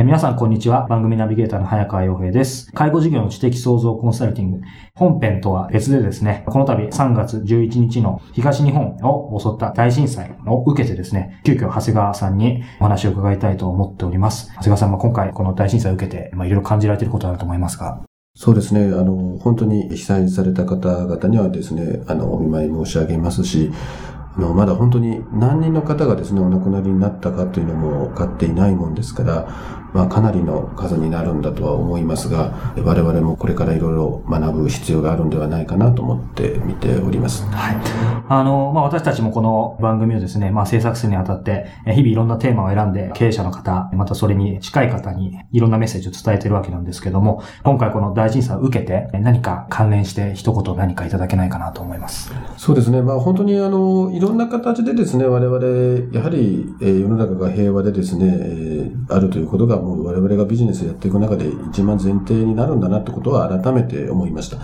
[0.00, 0.86] え、皆さんこんにちは。
[0.88, 2.72] 番組ナビゲーターの早川洋平です。
[2.72, 4.60] 介護事業の知的創造コンサルティング。
[4.94, 14.46] 本編とは別でですね、この度3月11日の東日本を襲った大震災を受けてですね、急遽長谷川さんにお話を伺いたいと思っております。
[14.48, 18.00] 長谷川さんは今回この大震災を受けて、まあ、いろいろ感じられていることあると思いますが。
[18.34, 18.84] そうですね。
[18.84, 23.70] あの、本当に被災された方々にはですね、あの、お見舞い申し上げますし、
[24.36, 37.44] あの、まだ本当に何人の方がですね、お亡くなりになったかというのも分かっていないもんですから、まあ、かなりの数になるんだとは思いますが、我々もこれからいろいろ学ぶ必要があるんではないかなと思って見ております。
[37.46, 37.76] はい。
[38.28, 52.32] あの、まあ、私たちもこの番組をですね、まあ、制作するにあたって、日々いろんなテーマを選んで、経営者の方、またそれに近い方にいろんなメッセージを伝えてるわけなんですけども、今回この大震災を受けて、何か関連して一言何かいただけないかなと思います。
[52.56, 53.02] そうですね。
[53.02, 64.58] まあ、本当にあの、いろんな形でですね、我々、やはり、えー、世の中が平和でですね、えー、あるということがもう我々がビジネスやっていく中で一番前提になるんだなってことは改めて思いました。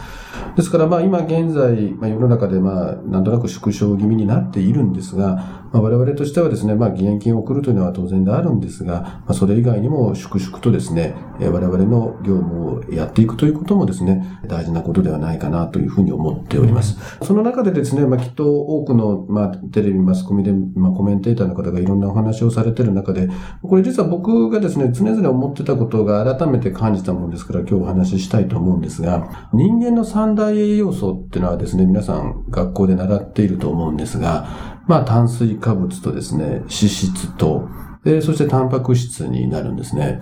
[0.56, 16.98] ですからまあ今現在、まあ、世の中でまあなんとなく縮小気味になっているんですが、まあ、我々としてはですね、まあ義援金を送るというのは当然であるんですが、まあ、それ以外にも粛々とですね、我々の業務をやっていくということもですね、大事なことではないかなというふうに思っております。
[17.23, 23.28] その中でですね、まあきっと多くのまあテレビ、マスコミでまあコメンテーターの方がいろんなお話をされている中で、
[23.62, 37.69] これ実は僕がですね、常々思ってたことが改めて感じたものですから今日お話ししたいと思うんですが、人間の三大栄養素っていうのはですね、皆さん学校で習っていると思うんですが、まあ炭水化物とですね、脂質と、
[38.02, 40.20] でそしてタンパク質になるんですね。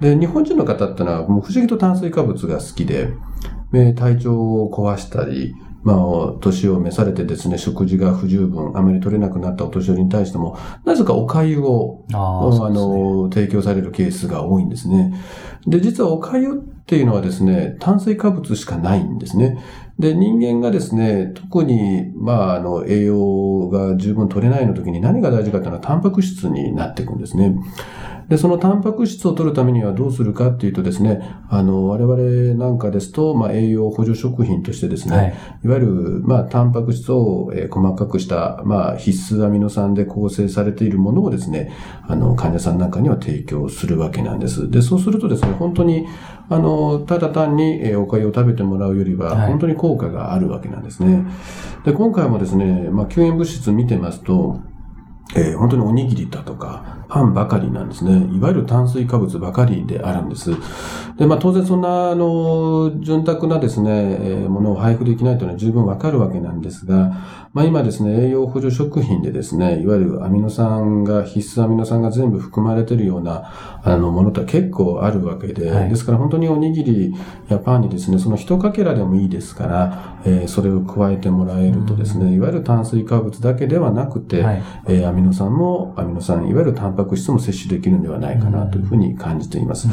[0.00, 3.12] で、日本人の方ってのはもう不思議と炭水化物が好きで、
[3.94, 5.96] 体調を壊したり、まあ、
[6.40, 15.14] 年を召されてですね、食事が不十分、あまり取れなくなったお年寄りに対しても、なぜかお粥を、あ、ね、の、提供されるケースが多いんですね。
[15.64, 19.58] で、実はお粥っっていうのはですね、炭水化物しかないんですね。
[19.98, 27.56] で、人間がですね、特に、まあ、あの、栄養が十分取れないの時に何が大事かっていうのは、タンパク質になっていくんですね。
[28.28, 35.86] で、そのタンパク質を取るためにはどうするかっていうとですね、あの、我々なんかですと、まあ、栄養補助食品としてですね、はい、いわゆる、
[36.24, 41.72] まあ、タンパク質を、え細かくした、まあ、必須アミノ酸で構成されているものをですね、
[42.08, 44.70] あの、患者さんなんかには提供するわけなんです。
[44.70, 46.06] で、そうするとですね、本当に、
[46.48, 51.14] あの、ただ単に、えおかゆを食べてもらうよりは、本当に効果があるわけなんですね。
[51.14, 51.24] はい、
[51.84, 54.60] で、今回もですね、まあ、救援物質見てますと、
[55.34, 58.28] えー、本当におにぎりだとか、パンばかりなんですね。
[58.34, 60.50] いわゆる炭水化物ばかりであるんです。
[61.18, 77.14] で、まあ当然そんな、あの、潤沢なですね、えー、ものを配布できないというのは十分わかるわけなんですが、まあ今ですね、栄養補助食品でですね、いわゆるアミノ酸が、必須アミノ酸が全部含まれているような、あの、ものって結構あるわけで、はい、ですから本当におにぎり
[77.48, 89.88] やパンにですね、その一かけらでもいいですから、えー、それを加えてもらえるとですね、いわゆる炭水化物だけではなくて、はい、えー、アミノ酸も、アミノ酸、いわゆるタンパク質も摂取できるんではないかなというふうに感じています。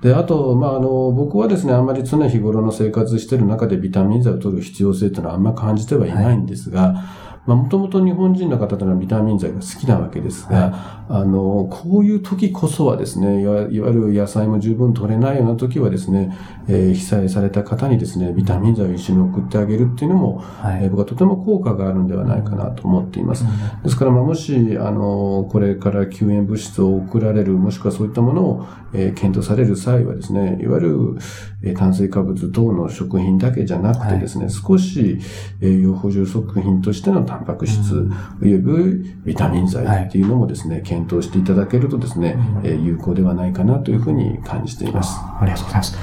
[0.00, 16.36] で、あと、まあ、あの、僕はですね、あんまり常日頃の生活している中でビタミン剤を取る必要性というのはあんま感じてはいないんですが、はいまあ、もともと日本人の方というのはビタミン剤が好きなわけですが、はい、あの、こういう時こそはですね、いわゆる野菜も十分取れないような時はですね、
[16.68, 23.46] えー、被災された方にですね、ビタミン剤を一緒に送ってあげるっていうのも、はい、えー、僕はとても効果があるんではないかなと思っています。
[23.82, 31.18] ですから、まあ、もし、あの、これから救援物質を送られる、もしくはそういったものを、えー、検討される際はですね、いわゆる、
[31.62, 35.18] えー、炭水化物等の食品だけじゃなくてですね、はい、少し
[35.62, 38.10] 栄養補充食品としてのタンパク質、
[38.42, 45.20] およびビタミン剤っていうのもですね、検討していただけるとですね、え有効ではないかなというふうに感じています。
[45.40, 45.98] ありがとうございます。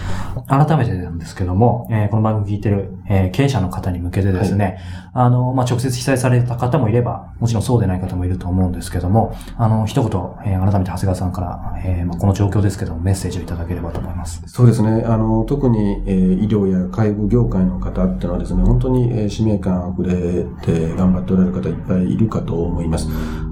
[0.47, 4.79] 改めてなんですけども、えー、この番組聞いてる、えー、経営者の方に向けてですね、
[5.13, 10.11] はい、あの、まあ、直接被災された方もいれば、もちろんそうでない方もいると思うんですけども、あの、一言、
[10.45, 14.43] えー、改めて長谷川さんから、えー、まあ、この状況ですけども、メッセージをいただければと思います。
[14.47, 15.03] そうですね。
[15.05, 23.08] あの、特に、えー、医療や介護業界の方っていうのはですね、本当に、えー、使命感溢れて頑張っておられる方いっぱいいるかと思います。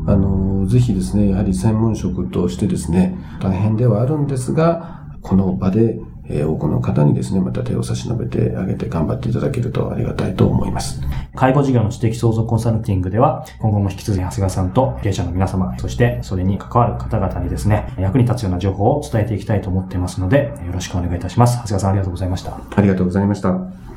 [0.08, 11.02] あの、ぜひですね、やはり専門職としてですね、大変ではあるんですが、この場でえー、多くの方にですね、また手を差し伸べてあげて頑張っていただけるとありがたいと思います。
[11.36, 21.58] 介護事業の知的創造コンサルティングでは、今後も引き続き長谷川さんと経営者の皆様、そしてそれに関わる方々にですね、役に立つような情報を伝えていきたいと思っていますので、よろしくお願いいたします。
[21.58, 22.58] 長谷川さんありがとうございました。
[22.76, 23.93] ありがとうございました。